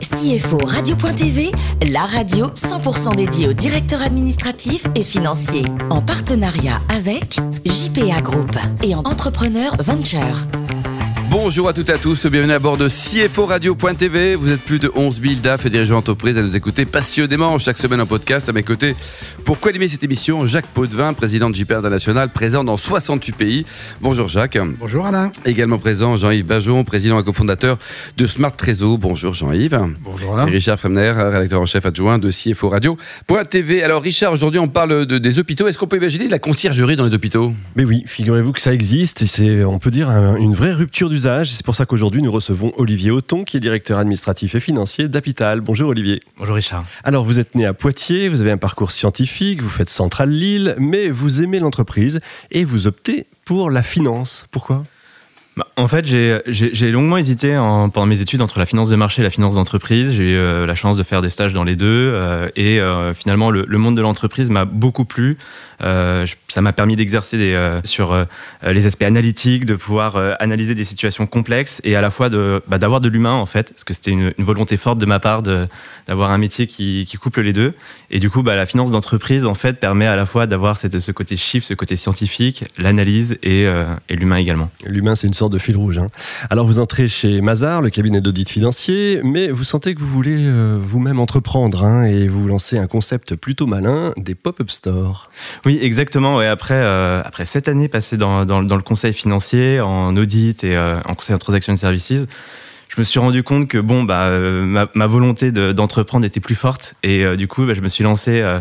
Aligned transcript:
CFO 0.00 0.58
Radio.tv, 0.64 1.50
la 1.90 2.02
radio 2.02 2.46
100% 2.48 3.16
dédiée 3.16 3.48
aux 3.48 3.52
directeurs 3.52 4.02
administratifs 4.02 4.86
et 4.94 5.02
financiers. 5.02 5.64
En 5.90 6.00
partenariat 6.00 6.80
avec 6.94 7.40
JPA 7.64 8.20
Group 8.20 8.56
et 8.82 8.94
en 8.94 9.00
Entrepreneur 9.00 9.74
Venture. 9.78 10.46
Bonjour 11.30 11.68
à 11.68 11.72
toutes 11.74 11.90
et 11.90 11.92
à 11.92 11.98
tous, 11.98 12.26
bienvenue 12.26 12.52
à 12.54 12.58
bord 12.58 12.78
de 12.78 12.88
CFO 12.88 13.44
Radio.tv. 13.44 14.34
Vous 14.34 14.50
êtes 14.50 14.62
plus 14.62 14.78
de 14.78 14.90
11 14.94 15.20
000 15.20 15.34
DAF 15.42 15.66
et 15.66 15.70
dirigeants 15.70 15.96
d'entreprise 15.96 16.38
à 16.38 16.42
nous 16.42 16.56
écouter 16.56 16.86
passionnément 16.86 17.58
chaque 17.58 17.76
semaine 17.76 18.00
en 18.00 18.06
podcast. 18.06 18.48
À 18.48 18.52
mes 18.52 18.62
côtés, 18.62 18.96
pour 19.44 19.60
co-animer 19.60 19.88
cette 19.90 20.02
émission, 20.04 20.46
Jacques 20.46 20.66
Potvin, 20.68 21.12
président 21.12 21.50
de 21.50 21.54
JP 21.54 21.72
International, 21.72 22.30
présent 22.30 22.64
dans 22.64 22.78
68 22.78 23.36
pays. 23.36 23.66
Bonjour 24.00 24.28
Jacques. 24.28 24.58
Bonjour 24.80 25.04
Alain. 25.06 25.30
Également 25.44 25.78
présent 25.78 26.16
Jean-Yves 26.16 26.46
Bajon, 26.46 26.84
président 26.84 27.20
et 27.20 27.24
cofondateur 27.24 27.76
de 28.16 28.26
Smart 28.26 28.54
Trésor. 28.56 28.96
Bonjour 28.96 29.34
Jean-Yves. 29.34 29.78
Bonjour 30.02 30.34
Alain. 30.34 30.46
Et 30.46 30.50
Richard 30.52 30.78
Fremner, 30.78 31.10
rédacteur 31.10 31.60
en 31.60 31.66
chef 31.66 31.84
adjoint 31.84 32.18
de 32.18 32.30
CFO 32.30 32.70
Radio.tv. 32.70 33.82
Alors 33.82 34.00
Richard, 34.02 34.32
aujourd'hui 34.32 34.60
on 34.60 34.68
parle 34.68 35.04
de, 35.04 35.18
des 35.18 35.38
hôpitaux. 35.38 35.68
Est-ce 35.68 35.76
qu'on 35.76 35.88
peut 35.88 35.98
imaginer 35.98 36.26
de 36.26 36.30
la 36.30 36.38
conciergerie 36.38 36.96
dans 36.96 37.04
les 37.04 37.14
hôpitaux? 37.14 37.52
Mais 37.76 37.84
oui, 37.84 38.02
figurez-vous 38.06 38.52
que 38.52 38.62
ça 38.62 38.72
existe 38.72 39.20
et 39.22 39.26
c'est, 39.26 39.62
on 39.64 39.78
peut 39.78 39.90
dire, 39.90 40.08
un- 40.08 40.36
une 40.36 40.54
vraie 40.54 40.72
rupture 40.72 41.10
d'usage. 41.18 41.50
C'est 41.50 41.64
pour 41.66 41.74
ça 41.74 41.84
qu'aujourd'hui 41.84 42.22
nous 42.22 42.30
recevons 42.30 42.72
Olivier 42.76 43.10
Auton, 43.10 43.42
qui 43.44 43.56
est 43.56 43.60
directeur 43.60 43.98
administratif 43.98 44.54
et 44.54 44.60
financier 44.60 45.08
d'Apital. 45.08 45.60
Bonjour 45.60 45.90
Olivier. 45.90 46.20
Bonjour 46.38 46.54
Richard. 46.54 46.84
Alors 47.02 47.24
vous 47.24 47.40
êtes 47.40 47.56
né 47.56 47.66
à 47.66 47.74
Poitiers, 47.74 48.28
vous 48.28 48.40
avez 48.40 48.52
un 48.52 48.56
parcours 48.56 48.92
scientifique, 48.92 49.60
vous 49.60 49.68
faites 49.68 49.90
Centrale 49.90 50.30
Lille, 50.30 50.76
mais 50.78 51.08
vous 51.10 51.42
aimez 51.42 51.58
l'entreprise 51.58 52.20
et 52.52 52.64
vous 52.64 52.86
optez 52.86 53.26
pour 53.44 53.68
la 53.70 53.82
finance. 53.82 54.46
Pourquoi? 54.52 54.84
Bah, 55.56 55.66
en 55.76 55.88
fait, 55.88 56.06
j'ai- 56.06 56.92
longuement 56.92 57.16
hésité 57.16 57.56
en- 57.56 57.88
pendant 57.90 58.06
mes 58.06 58.20
études 58.20 58.42
entre 58.42 58.60
la 58.60 58.66
finance 58.66 58.88
de 58.88 58.94
marché 58.94 59.22
et 59.22 59.24
la 59.24 59.30
finance 59.30 59.56
d'entreprise. 59.56 60.12
J'ai 60.12 60.34
eu 60.34 60.36
euh, 60.36 60.66
la 60.66 60.76
chance 60.76 60.96
de 60.96 61.02
faire 61.02 61.20
des 61.20 61.30
stages 61.30 61.52
dans 61.52 61.64
les 61.64 61.74
deux 61.74 62.12
euh, 62.14 62.48
et 62.54 62.78
euh, 62.80 63.12
finalement 63.12 63.50
le, 63.50 63.64
le 63.66 63.78
monde 63.78 63.96
de 63.96 64.02
l'entreprise 64.02 64.50
m'a 64.50 64.64
beaucoup 64.66 65.04
plu. 65.04 65.36
Euh, 65.82 66.26
ça 66.48 66.60
m'a 66.60 66.72
permis 66.72 66.96
d'exercer 66.96 67.36
euh, 67.54 67.80
sur 67.84 68.12
euh, 68.12 68.24
les 68.66 68.86
aspects 68.86 69.02
analytiques, 69.02 69.64
de 69.64 69.74
pouvoir 69.74 70.16
analyser 70.40 70.74
des 70.74 70.84
situations 70.84 71.26
complexes 71.26 71.80
et 71.84 71.96
à 71.96 72.00
la 72.00 72.10
fois 72.10 72.28
bah, 72.28 72.78
d'avoir 72.78 73.00
de 73.00 73.08
l'humain 73.08 73.32
en 73.32 73.46
fait, 73.46 73.72
parce 73.72 73.84
que 73.84 73.94
c'était 73.94 74.10
une, 74.10 74.32
volonté 74.38 74.76
forte 74.76 74.98
de 74.98 75.06
ma 75.06 75.20
part 75.20 75.42
d'avoir 75.42 76.30
un 76.30 76.38
métier 76.38 76.66
qui, 76.66 77.04
qui 77.06 77.16
couple 77.16 77.42
les 77.42 77.52
deux. 77.52 77.74
Et 78.10 78.18
du 78.18 78.30
coup, 78.30 78.42
bah, 78.42 78.56
la 78.56 78.66
finance 78.66 78.90
d'entreprise 78.90 79.44
en 79.44 79.54
fait 79.54 79.74
permet 79.74 80.06
à 80.06 80.16
la 80.16 80.26
fois 80.26 80.46
d'avoir 80.46 80.76
ce 80.76 81.12
côté 81.12 81.36
chiffre, 81.36 81.66
ce 81.66 81.74
côté 81.74 81.96
scientifique, 81.96 82.64
l'analyse 82.78 83.36
et, 83.42 83.66
l'humain 84.10 84.36
également. 84.36 84.70
L'humain, 84.84 85.14
c'est 85.14 85.26
une 85.26 85.34
sorte 85.34 85.52
de 85.52 85.58
fil 85.58 85.76
rouge. 85.76 85.98
hein. 85.98 86.08
Alors 86.50 86.66
vous 86.66 86.78
entrez 86.78 87.08
chez 87.08 87.40
Mazar, 87.40 87.82
le 87.82 87.90
cabinet 87.90 88.20
d'audit 88.20 88.48
financier, 88.48 89.20
mais 89.22 89.48
vous 89.48 89.64
sentez 89.64 89.94
que 89.94 90.00
vous 90.00 90.08
voulez 90.08 90.50
vous-même 90.78 91.20
entreprendre 91.20 91.84
hein, 91.84 92.04
et 92.04 92.26
vous 92.26 92.46
lancez 92.48 92.78
un 92.78 92.86
concept 92.86 93.36
plutôt 93.36 93.66
malin, 93.66 94.12
des 94.16 94.34
pop-up 94.34 94.70
stores. 94.70 95.30
Oui, 95.68 95.78
exactement. 95.82 96.36
Ouais, 96.38 96.46
après, 96.46 96.72
euh, 96.82 97.20
après 97.22 97.44
sept 97.44 97.68
années 97.68 97.88
passées 97.88 98.16
dans, 98.16 98.46
dans- 98.46 98.62
dans 98.62 98.74
le 98.76 98.80
conseil 98.82 99.12
financier, 99.12 99.82
en 99.82 100.16
audit 100.16 100.64
et 100.64 100.74
euh, 100.74 100.98
en 101.04 101.14
conseil 101.14 101.34
en 101.34 101.38
transaction 101.38 101.76
services, 101.76 102.24
je 102.88 103.00
me 103.00 103.04
suis 103.04 103.18
rendu 103.18 103.42
compte 103.42 103.68
que 103.68 103.78
bon, 103.78 104.02
bah, 104.04 104.24
euh, 104.24 104.64
ma, 104.64 104.88
ma 104.94 105.06
volonté 105.06 105.52
de- 105.52 105.72
d'entreprendre 105.72 106.24
était 106.24 106.40
plus 106.40 106.54
forte 106.54 106.94
et 107.02 107.24
euh, 107.24 107.36
du 107.36 107.46
coup, 107.46 107.66
bah, 107.66 107.74
je 107.74 107.82
me 107.82 107.88
suis 107.88 108.02
lancé 108.02 108.40
euh, 108.40 108.60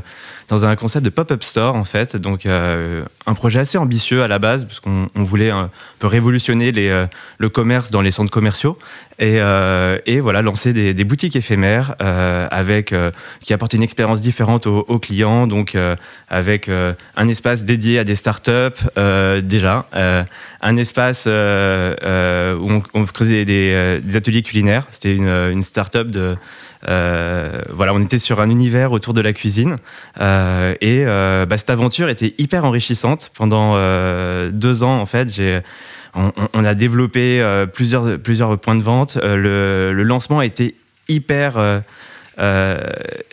dans 0.50 0.66
un 0.66 0.76
concept 0.76 1.06
de 1.06 1.10
pop-up 1.10 1.44
store 1.44 1.76
en 1.76 1.86
fait. 1.86 2.18
Donc, 2.18 2.46
un 2.46 3.34
projet 3.34 3.60
assez 3.60 3.78
ambitieux 3.78 4.24
à 4.24 4.28
la 4.28 4.40
base 4.40 4.66
parce 4.66 4.80
qu'on 4.80 5.10
on 5.16 5.24
voulait 5.24 5.50
un 5.50 5.70
peu 6.00 6.08
révolutionner 6.08 6.72
les, 6.72 7.06
le 7.38 7.50
commerce 7.50 7.92
dans 7.92 8.02
les 8.02 8.12
centres 8.12 8.32
commerciaux 8.32 8.78
et, 9.20 9.40
et 10.06 10.20
voilà 10.22 10.42
lancer 10.42 10.72
des, 10.72 11.04
boutiques 11.04 11.36
éphémères 11.36 11.96
avec 12.00 12.96
qui 13.42 13.54
apportent 13.54 13.74
une 13.74 13.84
expérience 13.84 14.22
différente 14.22 14.68
aux, 14.68 15.00
clients. 15.00 15.48
Donc, 15.48 15.78
avec 16.30 16.70
un 16.70 17.28
espace 17.28 17.66
dédié 17.66 18.00
à 18.00 18.06
des 18.06 18.16
startups 18.16 18.86
déjà, 19.44 19.86
un 20.62 20.78
espace 20.78 21.26
où 21.26 21.30
on, 21.30 22.84
on 22.94 23.06
des 23.28 24.17
ateliers. 24.18 24.44
C'était 24.92 25.16
une, 25.16 25.28
une 25.28 25.62
startup 25.62 26.12
de 26.12 26.36
euh, 26.88 27.62
voilà, 27.74 27.94
on 27.94 28.04
était 28.04 28.20
sur 28.20 28.40
un 28.40 28.50
univers 28.50 28.92
autour 28.92 29.14
de 29.14 29.22
la 29.22 29.34
cuisine 29.34 29.78
euh, 30.22 30.76
et 30.80 31.06
euh, 31.06 31.46
bah, 31.46 31.58
cette 31.58 31.72
aventure 31.72 32.08
était 32.08 32.36
hyper 32.38 32.66
enrichissante 32.66 33.32
pendant 33.34 33.74
euh, 33.76 34.50
deux 34.52 34.84
ans 34.84 35.00
en 35.00 35.06
fait. 35.06 35.34
J'ai 35.34 35.62
on, 36.54 36.66
a 36.66 36.74
développé 36.74 37.42
euh, 37.42 37.68
plusieurs, 37.68 38.18
plusieurs 38.20 38.58
points 38.58 38.76
de 38.76 38.82
vente. 38.82 39.18
Euh, 39.22 39.36
le, 39.36 39.94
le 39.94 40.04
lancement 40.04 40.40
a 40.40 40.46
été 40.46 40.76
hyper, 41.10 41.84
euh, 42.40 42.78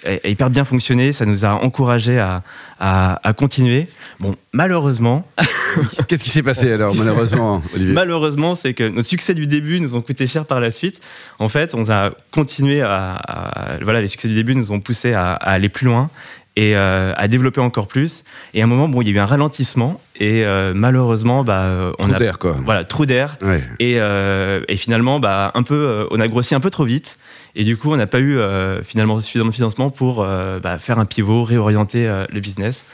euh, 0.07 0.17
a- 0.23 0.27
a 0.27 0.29
hyper 0.29 0.51
bien 0.51 0.65
fonctionné. 0.65 1.13
Ça 1.13 1.27
nous 1.27 1.45
a 1.45 1.51
encouragé 1.55 2.19
à, 2.19 2.43
à, 2.81 3.21
à 3.27 3.33
continuer. 3.33 3.89
Bon, 4.21 4.35
malheureusement, 4.53 5.27
Qu'est-ce 6.09 6.23
qui 6.25 6.31
s'est 6.31 6.43
passé 6.43 6.71
alors, 6.73 6.95
malheureusement, 6.95 7.61
Olivier? 7.75 7.93
Malheureusement, 7.93 8.55
c'est 8.55 8.75
que 8.75 8.89
nos 8.89 9.03
succès 9.03 9.35
du 9.35 9.47
début 9.49 9.81
nous 9.81 9.97
ont 9.97 10.01
coûté 10.01 10.27
cher 10.27 10.45
par 10.47 10.61
la 10.61 10.71
suite. 10.71 11.01
En 11.41 11.49
fait, 11.49 11.75
on 11.75 11.91
a 11.91 12.11
continué 12.31 12.81
à, 12.81 13.15
à- 13.17 13.79
voilà, 13.83 14.01
les 14.01 14.09
succès 14.09 14.29
du 14.29 14.35
début 14.35 14.55
nous 14.55 14.71
ont 14.73 14.81
poussé 14.81 15.13
à, 15.15 15.33
à 15.33 15.51
aller 15.51 15.69
plus 15.69 15.87
loin 15.87 16.11
et 16.57 16.77
euh, 16.77 17.13
à 17.17 17.27
développer 17.27 17.61
encore 17.61 17.89
plus. 17.89 18.23
Et 18.55 18.61
à 18.61 18.65
un 18.65 18.69
moment, 18.69 18.89
bon, 18.89 19.03
il 19.03 19.09
y 19.09 19.11
a 19.11 19.15
eu 19.15 19.19
un 19.19 19.27
ralentissement 19.27 20.01
et 20.21 20.45
euh, 20.45 20.73
malheureusement, 20.75 21.43
bah, 21.43 21.93
on 21.99 22.05
Trou 22.07 22.15
a 22.15 22.19
d'air, 22.21 22.39
quoi. 22.39 22.57
voilà 22.65 22.85
trou 22.85 23.05
d'air. 23.07 23.37
Ouais. 23.43 23.61
Et, 23.81 23.97
euh, 23.99 24.61
et 24.69 24.77
finalement, 24.77 25.19
bah, 25.19 25.51
un 25.55 25.65
peu, 25.65 25.75
euh, 25.75 26.07
on 26.13 26.21
a 26.21 26.29
grossi 26.29 26.55
un 26.55 26.61
peu 26.61 26.71
trop 26.71 26.85
vite. 26.85 27.19
Et 27.57 27.65
du 27.65 27.77
coup, 27.77 27.93
on 27.93 27.97
n'a 27.97 28.07
pas 28.07 28.19
eu 28.19 28.39
euh, 28.39 28.83
finalement 28.83 29.21
suffisamment 29.21 29.51
de 29.51 29.55
financement 29.55 29.91
pour 29.91 30.23
euh, 30.23 30.59
bah, 30.59 30.79
faire 30.79 30.99
un 30.99 31.05
pivot, 31.05 31.45
réorienter 31.45 32.09
euh, 32.09 32.25
le 32.31 32.41
business. 32.41 32.85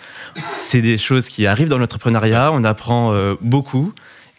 C'est 0.59 0.82
des 0.82 0.98
choses 0.98 1.28
qui 1.28 1.47
arrivent 1.47 1.69
dans 1.69 1.78
l'entrepreneuriat. 1.78 2.50
On 2.53 2.65
apprend 2.65 3.15
beaucoup. 3.41 3.93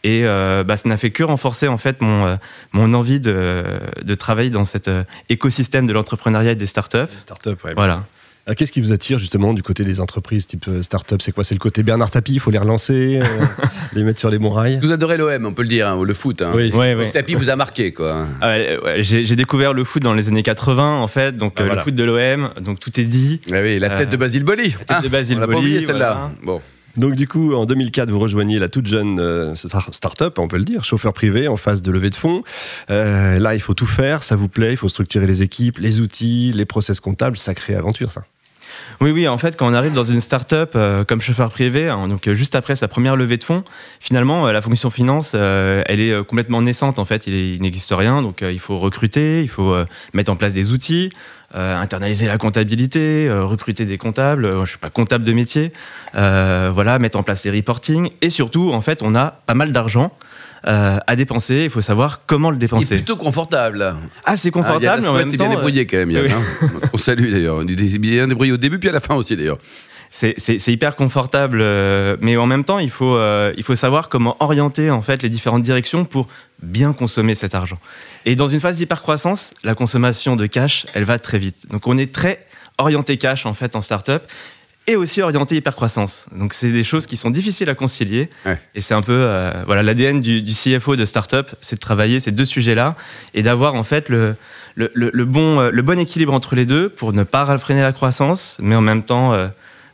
Et 0.04 0.24
bah, 0.24 0.78
ça 0.78 0.88
n'a 0.88 0.98
fait 0.98 1.12
que 1.12 1.24
renforcer 1.24 1.68
en 1.68 1.78
fait 1.78 2.02
mon, 2.02 2.38
mon 2.72 2.94
envie 2.94 3.20
de, 3.20 3.64
de 4.02 4.16
travailler 4.16 4.50
dans 4.50 4.64
cet 4.64 4.90
écosystème 5.28 5.86
de 5.86 5.94
l'entrepreneuriat 5.94 6.52
et 6.52 6.56
des 6.56 6.66
startups. 6.66 7.12
Start-up, 7.20 7.64
ouais. 7.66 7.74
Voilà. 7.76 8.04
Alors, 8.48 8.56
Qu'est-ce 8.56 8.72
qui 8.72 8.82
vous 8.82 8.92
attire 8.92 9.20
justement 9.20 9.54
du 9.54 9.62
côté 9.62 9.84
des 9.84 10.00
entreprises 10.00 10.48
type 10.48 10.66
euh, 10.68 10.82
start-up? 10.82 11.22
C'est 11.22 11.32
quoi? 11.32 11.44
C'est 11.44 11.54
le 11.54 11.60
côté 11.60 11.84
Bernard 11.84 12.10
Tapie, 12.10 12.34
il 12.34 12.40
faut 12.40 12.50
les 12.50 12.58
relancer, 12.58 13.22
euh, 13.22 13.26
les 13.94 14.04
mettre 14.04 14.20
sur 14.20 14.32
les 14.32 14.40
bons 14.40 14.50
rails? 14.50 14.80
Vous 14.82 14.92
adorez 14.92 15.18
l'OM, 15.18 15.46
on 15.46 15.54
peut 15.54 15.62
le 15.62 15.68
dire, 15.68 15.88
hein, 15.88 15.96
ou 15.96 16.06
le 16.06 16.14
foot. 16.16 16.42
Hein. 16.42 16.52
Oui. 16.56 16.72
Ouais, 16.74 16.94
Le 16.96 17.00
ouais. 17.02 17.12
tapis 17.12 17.36
vous 17.36 17.50
a 17.50 17.56
marqué, 17.56 17.94
quoi. 17.94 18.26
Ah 18.42 18.48
ouais, 18.50 18.80
j'ai 19.00 19.36
découvert 19.36 19.74
le 19.74 19.84
foot 19.84 20.02
dans 20.02 20.16
les 20.16 20.28
années 20.28 20.42
80 20.44 21.02
en 21.02 21.08
fait, 21.08 21.38
donc 21.38 21.54
Ah, 21.58 21.62
euh, 21.62 21.66
voilà. 21.66 21.82
le 21.82 21.84
foot 21.86 21.94
de 21.96 22.04
l'OM, 22.04 22.50
donc 22.62 22.80
tout 22.80 23.00
est 23.00 23.04
dit. 23.04 23.42
Ah 23.52 23.62
oui, 23.62 23.78
la 23.78 23.90
tête 23.92 24.08
Euh, 24.08 24.12
de 24.12 24.18
Basile 24.18 24.44
Boli. 24.44 24.76
la 24.80 24.86
tête 24.96 25.04
de 25.04 25.10
Basile 25.10 25.38
on 25.38 25.42
l'a 25.42 25.48
pas 25.48 25.54
Boli, 25.54 25.66
oublié 25.68 25.86
celle-là. 25.86 26.12
voilà. 26.14 26.32
Bon. 26.44 26.62
Donc 26.98 27.16
du 27.16 27.28
coup, 27.28 27.54
en 27.54 27.66
2004, 27.66 28.10
vous 28.12 28.20
rejoignez 28.20 28.60
la 28.60 28.70
toute 28.70 28.86
jeune 28.88 29.20
euh, 29.20 29.56
star- 29.56 29.94
start-up, 29.94 30.38
on 30.40 30.48
peut 30.48 30.58
le 30.58 30.64
dire, 30.66 30.84
chauffeur 30.84 31.14
privé 31.14 31.48
en 31.48 31.58
phase 31.58 31.82
de 31.82 31.92
levée 31.92 32.10
de 32.10 32.16
fonds. 32.16 32.44
Euh, 32.90 33.40
là, 33.40 33.56
il 33.56 33.62
faut 33.62 33.74
tout 33.74 33.86
faire, 33.86 34.24
ça 34.24 34.36
vous 34.36 34.50
plaît, 34.50 34.72
il 34.74 34.78
faut 34.78 34.90
structurer 34.90 35.28
les 35.28 35.42
équipes, 35.42 35.78
les 35.80 36.00
outils, 36.00 36.52
les 36.54 36.66
process 36.66 37.00
comptables, 37.00 37.38
sacrée 37.38 37.76
aventure 37.76 38.12
ça. 38.12 38.24
Oui, 39.02 39.12
oui, 39.12 39.28
en 39.28 39.38
fait, 39.38 39.58
quand 39.58 39.68
on 39.68 39.74
arrive 39.74 39.94
dans 39.94 40.04
une 40.04 40.22
start-up 40.22 40.74
euh, 40.76 41.04
comme 41.04 41.22
chauffeur 41.22 41.50
privé, 41.50 41.90
hein, 41.90 42.08
donc 42.08 42.28
euh, 42.28 42.36
juste 42.36 42.54
après 42.54 42.76
sa 42.76 42.88
première 42.88 43.16
levée 43.16 43.38
de 43.38 43.44
fonds, 43.44 43.64
finalement, 44.00 44.48
euh, 44.48 44.52
la 44.52 44.62
fonction 44.62 44.92
finance, 44.92 45.34
elle 45.34 46.00
est 46.00 46.24
complètement 46.26 46.62
naissante. 46.62 47.00
En 47.00 47.06
fait, 47.06 47.26
il, 47.28 47.62
n'existe 47.62 47.94
rien, 47.96 48.22
donc 48.22 48.42
il 48.42 48.60
faut 48.60 48.78
recruter, 48.80 49.42
il 49.42 49.50
faut 49.50 49.76
mettre 50.14 50.32
en 50.32 50.36
place 50.36 50.54
des 50.54 50.72
outils, 50.72 51.12
internaliser 51.54 52.28
la 52.28 52.38
comptabilité, 52.38 53.30
recruter 53.32 53.86
des 53.86 53.98
comptables. 53.98 54.60
Je 54.62 54.70
suis 54.70 54.78
pas 54.78 54.90
comptable 54.90 55.24
de 55.24 55.32
métier, 55.34 55.72
voilà, 56.14 57.00
mettre 57.00 57.18
en 57.18 57.24
place 57.24 57.44
les 57.44 57.52
reporting, 57.52 58.10
et 58.22 58.30
surtout, 58.30 58.72
en 58.72 58.82
fait, 58.82 59.02
on 59.02 59.16
a 59.16 59.42
pas 59.46 59.54
mal 59.54 59.72
d'argent. 59.72 60.12
Euh, 60.68 60.98
à 61.08 61.16
dépenser, 61.16 61.64
il 61.66 61.70
faut 61.70 61.82
savoir 61.82 62.22
comment 62.28 62.50
le 62.52 62.56
C'est 62.56 62.68
dépenser. 62.68 62.96
plutôt 62.96 63.16
confortable. 63.16 63.96
Ah, 64.26 64.38
c'est 64.38 64.50
Ah, 64.50 64.52
confortable, 64.52 64.84
Yann 64.84 65.02
mais 65.02 65.08
en 65.08 65.14
même 65.14 65.36
temps, 65.36 65.46
bien 65.48 65.56
débrouillé 65.56 65.86
quand 65.88 65.98
même, 65.98 66.12
Yann, 66.12 66.26
oui. 66.26 66.32
hein. 66.32 66.70
On 66.94 66.98
salue 66.98 67.32
d'ailleurs. 67.32 67.64
Il 67.64 67.72
est 67.96 67.98
bien 67.98 68.28
débrouillé 68.28 68.52
au 68.52 68.58
début 68.58 68.78
puis 68.80 68.90
à 68.90 68.92
la 68.92 69.00
fin 69.00 69.16
aussi 69.16 69.36
d'ailleurs. 69.36 69.58
C'est- 70.14 70.36
C'est 70.38 70.60
c'est 70.60 70.74
hyper 70.74 70.96
confortable, 70.98 71.60
euh, 71.62 72.18
mais 72.22 72.36
en 72.36 72.46
même 72.46 72.66
temps, 72.66 72.80
il 72.80 72.90
faut, 72.92 73.16
euh, 73.16 73.54
il 73.56 73.64
faut 73.64 73.76
savoir 73.78 74.10
comment 74.10 74.36
orienter 74.42 74.92
en 74.92 75.02
fait 75.02 75.24
les 75.24 75.30
différentes 75.30 75.64
directions 75.64 76.04
pour 76.04 76.28
bien 76.62 76.92
consommer 76.94 77.34
cet 77.34 77.56
argent. 77.56 77.80
Et 78.26 78.36
dans 78.36 78.48
une 78.48 78.60
phase 78.60 78.76
d'hypercroissance, 78.78 79.54
la 79.64 79.74
consommation 79.74 80.36
de 80.36 80.46
cash, 80.48 80.86
elle 80.94 81.06
va 81.06 81.18
très 81.18 81.40
vite. 81.40 81.56
Donc 81.72 81.88
on 81.88 81.98
est 81.98 82.14
très 82.14 82.46
orienté 82.78 83.18
cash 83.18 83.46
en 83.46 83.54
fait 83.54 83.76
en 83.76 83.82
startup 83.82 84.24
et 84.88 84.96
aussi 84.96 85.22
orienté 85.22 85.56
hypercroissance. 85.56 86.26
Donc 86.36 86.54
c'est 86.54 86.72
des 86.72 86.84
choses 86.84 87.06
qui 87.06 87.16
sont 87.18 87.30
difficiles 87.30 87.70
à 87.70 87.76
concilier. 87.76 88.30
Ouais. 88.46 88.60
Et 88.76 88.82
c'est 88.82 88.94
un 88.94 89.02
peu 89.02 89.14
euh, 89.16 89.54
voilà 89.66 89.84
l'ADN 89.84 90.22
du, 90.22 90.42
du 90.42 90.54
CFO 90.54 90.96
de 90.96 91.06
startup, 91.06 91.48
c'est 91.62 91.76
de 91.76 91.80
travailler 91.82 92.20
ces 92.20 92.32
deux 92.32 92.46
sujets-là 92.46 92.96
et 93.34 93.44
d'avoir 93.44 93.76
en 93.76 93.84
fait 93.84 94.10
le, 94.10 94.36
le, 94.76 94.90
le- 94.94 95.12
le 95.14 95.26
bon, 95.26 95.60
euh, 95.60 95.70
le 95.72 95.82
bon 95.82 96.00
équilibre 96.00 96.34
entre 96.34 96.56
les 96.56 96.66
deux 96.66 96.90
pour 96.90 97.14
ne 97.14 97.24
pas 97.24 97.58
freiner 97.58 97.82
la 97.82 97.94
croissance, 97.94 98.58
mais 98.60 98.76
en 98.76 98.82
même 98.82 99.04
temps 99.04 99.34
euh, 99.34 99.48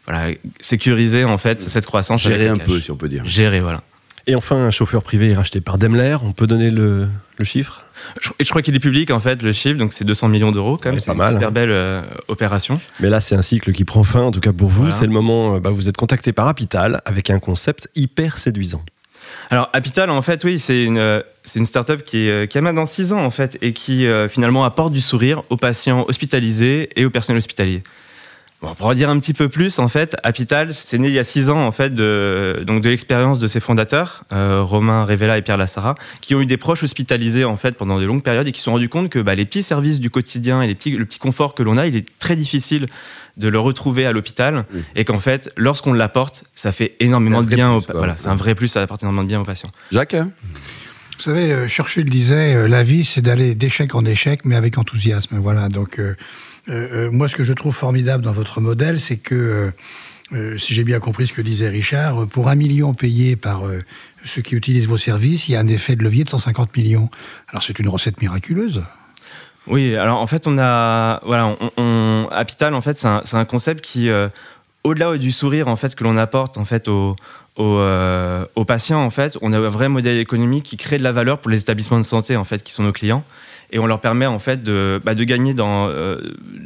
voilà, 0.05 0.33
sécuriser 0.61 1.25
en 1.25 1.37
fait 1.37 1.61
cette 1.61 1.85
croissance. 1.85 2.21
Gérer 2.23 2.47
un 2.47 2.57
peu, 2.57 2.79
si 2.79 2.89
on 2.91 2.95
peut 2.95 3.09
dire. 3.09 3.25
Gérer, 3.25 3.59
voilà. 3.59 3.81
Et 4.25 4.35
enfin, 4.35 4.55
un 4.57 4.71
chauffeur 4.71 5.03
privé 5.03 5.31
est 5.31 5.35
racheté 5.35 5.61
par 5.61 5.77
Daimler, 5.77 6.17
on 6.23 6.31
peut 6.33 6.47
donner 6.47 6.69
le, 6.71 7.07
le 7.37 7.45
chiffre? 7.45 7.83
Je, 8.21 8.29
je 8.39 8.49
crois 8.49 8.61
qu'il 8.61 8.75
est 8.75 8.79
public 8.79 9.11
en 9.11 9.19
fait 9.19 9.41
le 9.41 9.51
chiffre, 9.51 9.77
donc 9.77 9.93
c'est 9.93 10.05
200 10.05 10.29
millions 10.29 10.51
d'euros 10.51 10.77
quand 10.77 10.89
même. 10.89 10.95
Ouais, 10.95 10.99
c'est 10.99 11.07
pas 11.07 11.13
une 11.13 11.17
mal. 11.17 11.33
super 11.33 11.51
belle 11.51 11.71
euh, 11.71 12.01
opération. 12.27 12.79
Mais 12.99 13.09
là, 13.09 13.21
c'est 13.21 13.35
un 13.35 13.41
cycle 13.41 13.71
qui 13.71 13.85
prend 13.85 14.03
fin, 14.03 14.21
en 14.21 14.31
tout 14.31 14.39
cas 14.39 14.53
pour 14.53 14.69
vous. 14.69 14.81
Voilà. 14.81 14.95
C'est 14.95 15.05
le 15.05 15.11
moment, 15.11 15.55
euh, 15.55 15.59
bah, 15.59 15.71
vous 15.71 15.89
êtes 15.89 15.97
contacté 15.97 16.33
par 16.33 16.47
Apital 16.47 17.01
avec 17.05 17.29
un 17.29 17.39
concept 17.39 17.89
hyper 17.95 18.37
séduisant. 18.37 18.83
Alors 19.49 19.69
Apital 19.73 20.09
en 20.09 20.21
fait 20.21 20.43
oui 20.43 20.59
c'est 20.59 20.83
une 20.83 20.97
euh, 20.97 21.21
c'est 21.43 21.59
une 21.59 21.65
startup 21.65 22.03
qui 22.03 22.27
est 22.27 22.49
qui 22.51 22.57
a 22.57 22.61
maintenant 22.61 22.85
6 22.85 23.13
ans 23.13 23.23
en 23.23 23.29
fait 23.29 23.57
et 23.61 23.73
qui 23.73 24.05
euh, 24.05 24.27
finalement 24.27 24.65
apporte 24.65 24.91
du 24.93 25.01
sourire 25.01 25.43
aux 25.49 25.57
patients 25.57 26.05
hospitalisés 26.07 26.89
et 26.95 27.05
au 27.05 27.09
personnel 27.09 27.37
hospitalier. 27.37 27.83
Bon, 28.59 28.73
pour 28.73 28.87
en 28.87 28.95
dire 28.95 29.07
un 29.11 29.19
petit 29.19 29.33
peu 29.35 29.49
plus, 29.49 29.77
en 29.77 29.87
fait, 29.87 30.15
Apital, 30.23 30.73
c'est 30.73 30.97
né 30.97 31.09
il 31.09 31.13
y 31.13 31.19
a 31.19 31.23
6 31.23 31.51
ans, 31.51 31.59
en 31.59 31.71
fait, 31.71 31.93
de, 31.93 32.63
donc 32.65 32.81
de 32.81 32.89
l'expérience 32.89 33.37
de 33.39 33.47
ses 33.47 33.59
fondateurs, 33.59 34.23
euh, 34.33 34.63
Romain 34.63 35.05
Revella 35.05 35.37
et 35.37 35.43
Pierre 35.43 35.57
Lassara, 35.57 35.93
qui 36.21 36.33
ont 36.33 36.41
eu 36.41 36.47
des 36.47 36.57
proches 36.57 36.81
hospitalisés, 36.81 37.45
en 37.45 37.55
fait, 37.55 37.73
pendant 37.73 37.99
de 37.99 38.05
longues 38.05 38.23
périodes 38.23 38.47
et 38.47 38.51
qui 38.51 38.59
se 38.59 38.65
sont 38.65 38.71
rendus 38.71 38.89
compte 38.89 39.09
que 39.09 39.19
bah, 39.19 39.35
les 39.35 39.45
petits 39.45 39.61
services 39.61 39.99
du 39.99 40.09
quotidien 40.09 40.63
et 40.63 40.67
les 40.67 40.73
petits, 40.73 40.89
le 40.91 41.05
petit 41.05 41.19
confort 41.19 41.53
que 41.53 41.61
l'on 41.61 41.77
a, 41.77 41.85
il 41.85 41.95
est 41.95 42.07
très 42.17 42.35
difficile 42.35 42.87
de 43.37 43.47
le 43.47 43.59
retrouver 43.59 44.07
à 44.07 44.11
l'hôpital 44.11 44.63
Oui. 44.73 44.81
et 44.95 45.05
qu'en 45.05 45.19
fait, 45.19 45.51
lorsqu'on 45.55 45.93
l'apporte, 45.93 46.45
ça 46.55 46.71
fait 46.71 46.95
énormément 46.99 47.43
de 47.43 47.47
bien. 47.47 47.69
plus, 47.69 47.77
aux- 47.77 47.91
quoi. 47.91 47.97
voilà, 47.99 48.15
c'est 48.17 48.29
un 48.29 48.35
vrai 48.35 48.55
plus, 48.55 48.69
ça 48.69 48.81
apporte 48.81 49.03
énormément 49.03 49.21
de 49.23 49.27
bien 49.29 49.39
aux 49.39 49.45
patients. 49.45 49.69
Jacques 49.91 50.15
hein 50.15 50.31
Vous 51.17 51.23
savez, 51.23 51.51
euh, 51.51 51.67
Churchill 51.67 52.05
disait 52.05 52.55
euh, 52.55 52.67
la 52.67 52.81
vie, 52.81 53.05
c'est 53.05 53.21
d'aller 53.21 53.53
d'échec 53.53 53.93
en 53.93 54.03
échec, 54.03 54.45
mais 54.45 54.55
avec 54.55 54.79
enthousiasme. 54.79 55.37
Voilà. 55.37 55.69
Donc, 55.69 55.99
euh, 55.99 56.15
euh, 56.69 57.07
euh, 57.07 57.11
moi, 57.11 57.27
ce 57.27 57.35
que 57.35 57.43
je 57.43 57.53
trouve 57.53 57.73
formidable 57.75 58.23
dans 58.23 58.31
votre 58.31 58.61
modèle, 58.61 58.99
c'est 58.99 59.17
que, 59.17 59.71
euh, 60.33 60.57
si 60.57 60.73
j'ai 60.73 60.83
bien 60.83 60.99
compris 60.99 61.27
ce 61.27 61.33
que 61.33 61.41
disait 61.41 61.69
Richard, 61.69 62.27
pour 62.27 62.49
un 62.49 62.55
million 62.55 62.93
payé 62.93 63.35
par 63.35 63.61
ceux 64.25 64.41
qui 64.41 64.55
utilisent 64.55 64.87
vos 64.87 64.97
services, 64.97 65.47
il 65.47 65.53
y 65.53 65.55
a 65.55 65.59
un 65.61 65.67
effet 65.67 65.95
de 65.95 66.03
levier 66.03 66.23
de 66.23 66.29
150 66.29 66.75
millions. 66.75 67.09
Alors, 67.49 67.63
c'est 67.63 67.79
une 67.79 67.87
recette 67.87 68.21
miraculeuse. 68.21 68.83
Oui, 69.67 69.95
alors 69.95 70.19
en 70.21 70.27
fait, 70.27 70.47
on 70.47 70.57
a. 70.59 71.21
Voilà, 71.25 71.55
on, 71.61 71.71
on- 71.77 72.27
en 72.29 72.81
fait, 72.81 72.99
c'est 72.99 73.35
un, 73.37 73.45
concept 73.45 73.81
qui, 73.81 74.09
au-delà 74.83 75.17
du 75.17 75.31
sourire 75.31 75.67
en 75.69 75.75
fait, 75.77 75.95
que 75.95 76.03
l'on 76.03 76.17
apporte 76.17 76.57
en 76.57 76.65
fait, 76.65 76.87
aux, 76.89 77.15
aux 77.57 78.65
patients, 78.65 79.01
en 79.01 79.09
fait, 79.09 79.37
on 79.41 79.53
a 79.53 79.57
un 79.57 79.69
vrai 79.69 79.87
modèle 79.89 80.17
économique 80.17 80.65
qui 80.65 80.77
crée 80.77 80.97
de 80.97 81.03
la 81.03 81.11
valeur 81.13 81.39
pour 81.39 81.51
les 81.51 81.61
établissements 81.61 81.99
de 81.99 82.05
santé 82.05 82.35
en 82.35 82.43
fait, 82.43 82.63
qui 82.63 82.73
sont 82.73 82.83
nos 82.83 82.91
clients. 82.93 83.23
Et 83.71 83.79
on 83.79 83.85
leur 83.85 83.99
permet 83.99 84.25
en 84.25 84.39
fait 84.39 84.63
de, 84.63 85.01
bah, 85.03 85.13
de 85.13 85.23
gagner 85.25 85.53
dans, 85.53 85.89
euh, 85.89 86.21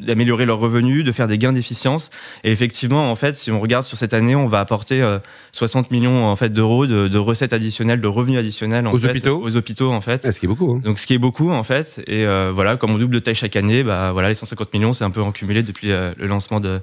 d'améliorer 0.06 0.46
leurs 0.46 0.60
revenus, 0.60 1.04
de 1.04 1.12
faire 1.12 1.28
des 1.28 1.38
gains 1.40 1.52
d'efficience. 1.54 2.12
Et 2.44 2.52
effectivement, 2.52 3.10
en 3.10 3.16
fait, 3.16 3.38
si 3.38 3.52
on 3.52 3.60
regarde 3.60 3.86
sur 3.86 3.98
cette 3.98 4.14
année, 4.14 4.36
on 4.36 4.48
va 4.48 4.60
apporter 4.60 5.02
euh, 5.02 5.18
60 5.54 5.90
millions 5.90 6.26
en 6.26 6.36
fait 6.36 6.50
d'euros 6.54 6.86
de, 6.86 7.08
de 7.08 7.18
recettes 7.18 7.54
additionnelles, 7.54 8.02
de 8.02 8.08
revenus 8.08 8.38
additionnels 8.40 8.86
en 8.86 8.94
Aux 8.94 8.98
fait, 9.00 9.10
hôpitaux 9.10 9.42
aux 9.44 9.56
hôpitaux 9.56 9.92
en 9.92 10.02
fait. 10.02 10.26
Ah, 10.26 10.32
Ce 10.32 10.40
qui 10.40 10.46
est 10.46 10.48
beaucoup. 10.48 10.72
hein. 10.74 10.82
Donc 10.84 11.00
ce 11.00 11.08
qui 11.08 11.14
est 11.16 11.18
beaucoup 11.20 11.50
en 11.50 11.64
fait, 11.64 12.04
et 12.08 12.26
euh, 12.26 12.52
voilà, 12.54 12.76
comme 12.78 12.92
on 12.92 12.98
double 13.00 13.16
de 13.16 13.20
taille 13.20 13.36
chaque 13.36 13.56
année, 13.56 13.82
bah 13.84 14.12
voilà, 14.12 14.30
les 14.30 14.36
150 14.36 14.72
millions, 14.74 14.94
c'est 14.94 15.04
un 15.04 15.10
peu 15.12 15.22
en 15.22 15.32
cumulé 15.32 15.64
depuis 15.64 15.92
euh, 15.92 16.14
le 16.18 16.28
lancement 16.28 16.60
de 16.60 16.80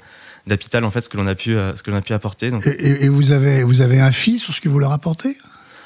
d'Apital 0.47 0.85
en 0.85 0.91
fait, 0.91 1.05
ce 1.05 1.09
que 1.11 1.17
l'on 1.19 1.27
a 1.27 1.35
pu, 1.35 1.55
euh, 1.55 1.77
ce 1.77 1.83
que 1.83 1.91
l'on 1.91 1.97
a 1.99 2.01
pu 2.01 2.13
apporter. 2.15 2.51
Donc, 2.51 2.67
Et, 2.67 3.09
vous, 3.09 3.33
avez, 3.33 3.63
vous 3.65 3.83
avez 3.83 4.01
un 4.01 4.11
fee 4.11 4.39
sur 4.39 4.55
ce 4.55 4.61
que 4.63 4.69
vous 4.69 4.79
leur 4.79 4.93
apportez? 4.93 5.37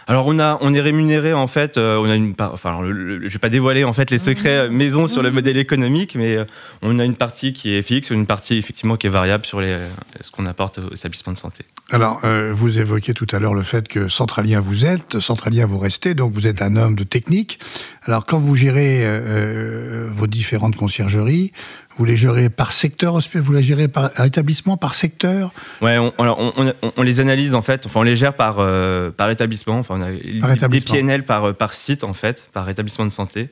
Alors 0.06 0.26
on 0.26 0.38
a, 0.38 0.58
on 0.60 0.74
est 0.74 0.80
rémunéré 0.80 1.32
en 1.32 1.46
fait, 1.46 1.76
euh, 1.78 1.96
on 1.98 2.08
a 2.10 2.14
une, 2.14 2.34
part- 2.34 2.52
enfin, 2.54 2.70
alors, 2.70 2.82
le- 2.82 3.18
le- 3.18 3.28
je 3.28 3.32
vais 3.32 3.38
pas 3.38 3.48
dévoiler 3.48 3.84
en 3.84 3.92
fait 3.92 4.10
les 4.10 4.18
secrets 4.18 4.56
euh, 4.66 4.70
maison 4.70 5.06
sur 5.06 5.22
le 5.22 5.30
modèle 5.30 5.56
économique, 5.56 6.14
mais 6.14 6.36
euh, 6.36 6.44
on 6.82 6.98
a 6.98 7.04
une 7.04 7.16
partie 7.16 7.52
qui 7.52 7.74
est 7.74 7.82
fixe, 7.82 8.10
une 8.10 8.26
partie 8.26 8.56
effectivement 8.56 8.96
qui 8.96 9.06
est 9.06 9.10
variable 9.10 9.44
sur 9.46 9.60
les, 9.60 9.68
euh, 9.68 9.88
ce 10.20 10.30
qu'on 10.30 10.46
apporte 10.46 10.78
aux 10.78 10.94
établissements 10.94 11.32
de 11.32 11.38
santé. 11.38 11.64
Alors, 11.90 12.20
euh, 12.24 12.52
vous 12.54 12.78
évoquiez 12.80 13.14
tout 13.14 13.26
à 13.32 13.38
l'heure 13.38 13.54
le 13.54 13.62
fait 13.62 13.88
que 13.88 14.08
centralien 14.08 14.60
vous 14.60 14.84
êtes, 14.86 15.20
centralien 15.20 15.66
vous 15.66 15.78
restez, 15.78 16.14
donc 16.14 16.32
vous 16.32 16.46
êtes 16.46 16.62
un 16.62 16.76
homme 16.76 16.94
de 16.96 17.04
technique. 17.04 17.58
Alors, 18.04 18.24
quand 18.26 18.38
vous 18.38 18.54
gérez 18.56 19.02
euh, 19.04 20.08
vos 20.10 20.26
différentes 20.26 20.76
conciergeries, 20.76 21.52
vous 21.96 22.04
les 22.04 22.16
gérez 22.16 22.48
par 22.48 22.72
secteur, 22.72 23.18
vous 23.34 23.52
les 23.52 23.62
gérez 23.62 23.88
par 23.88 24.10
établissement, 24.24 24.76
par 24.76 24.94
secteur 24.94 25.52
Ouais, 25.80 25.98
on, 25.98 26.12
alors 26.18 26.38
on, 26.38 26.52
on- 26.82 26.92
on 26.96 27.02
les 27.02 27.20
analyse 27.20 27.54
en 27.54 27.62
fait, 27.62 27.86
enfin 27.86 28.00
on 28.00 28.04
les 28.04 28.16
gère 28.16 28.34
par, 28.34 28.56
euh, 28.58 29.10
par 29.10 29.30
établissement, 29.30 29.78
enfin 29.78 29.96
on 29.98 30.02
a 30.02 30.56
Par 30.56 30.68
des. 30.68 30.80
PNL 30.80 31.24
par, 31.24 31.44
euh, 31.44 31.52
par 31.52 31.72
site 31.74 32.04
en 32.04 32.14
fait, 32.14 32.48
par 32.52 32.68
établissement 32.70 33.04
de 33.04 33.10
santé, 33.10 33.50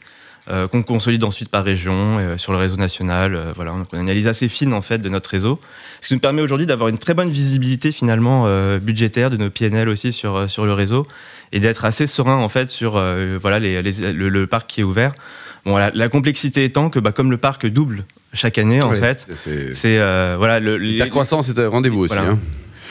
euh, 0.48 0.66
qu'on 0.68 0.82
consolide 0.82 1.22
ensuite 1.24 1.50
par 1.50 1.62
région, 1.64 2.18
euh, 2.18 2.36
sur 2.38 2.52
le 2.52 2.58
réseau 2.58 2.76
national. 2.76 3.52
voilà, 3.54 3.72
donc 3.72 3.88
on 3.92 3.96
a 3.96 4.00
une 4.00 4.06
analyse 4.06 4.26
assez 4.26 4.48
fine 4.48 4.72
en 4.72 4.80
fait 4.82 4.98
de 4.98 5.08
notre 5.10 5.28
réseau, 5.30 5.60
ce 6.00 6.08
qui 6.08 6.14
nous 6.14 6.20
permet 6.20 6.40
aujourd'hui 6.40 6.66
d'avoir 6.66 6.88
une 6.88 6.98
très 6.98 7.12
bonne 7.14 7.30
visibilité 7.30 7.92
finalement 7.92 8.46
budgétaire 8.78 9.28
de 9.30 9.36
nos 9.36 9.50
PNL 9.50 9.88
aussi 9.88 10.12
sur, 10.14 10.48
sur 10.50 10.64
le 10.64 10.72
réseau 10.72 11.06
et 11.52 11.60
d'être 11.60 11.84
assez 11.84 12.06
serein 12.06 12.36
en 12.36 12.48
fait 12.48 12.70
sur 12.70 12.92
voilà, 13.40 13.58
les, 13.58 13.82
les- 13.82 14.12
le, 14.12 14.28
le 14.30 14.46
parc 14.46 14.66
qui 14.68 14.80
est 14.80 14.84
ouvert. 14.84 15.12
Bon, 15.64 15.72
voilà, 15.72 15.90
la 15.94 16.08
complexité 16.08 16.64
étant 16.64 16.88
que 16.90 16.98
bah, 16.98 17.12
comme 17.12 17.30
le 17.30 17.36
parc 17.36 17.66
double 17.66 18.04
chaque 18.32 18.56
année 18.58 18.80
en 18.82 18.90
fait, 19.00 19.26
c'est- 19.74 19.98
euh, 19.98 20.36
voilà 20.38 20.58
le 20.60 20.78
les- 20.78 20.92
L'hypercroissance 20.92 21.48
est 21.50 21.58
un 21.58 21.68
rendez-vous 21.68 22.00
aussi. 22.00 22.14
Voilà. 22.14 22.30
hein. 22.30 22.38